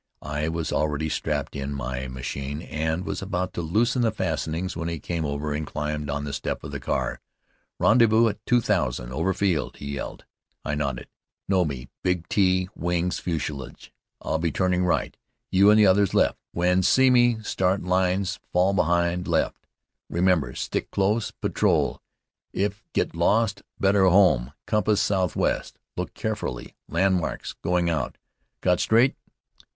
[0.23, 4.89] I was already strapped in my machine and was about to loosen the fastenings, when
[4.89, 7.21] he came over and climbed on the step of the car.
[7.79, 10.25] "Rendezvous two thousand over field!" he yelled.
[10.65, 11.07] I nodded.
[11.47, 13.93] "Know me Big T wings fuselage.
[14.19, 15.15] I'll turning right.
[15.51, 16.39] You and others left.
[16.51, 19.67] When see me start lines, fall in behind left.
[20.09, 22.01] Remember stick close patrol.
[22.53, 24.53] If get lost, better home.
[24.65, 25.77] Compass southwest.
[25.95, 28.17] Look carefully landmarks going out.
[28.61, 29.15] Got straight?"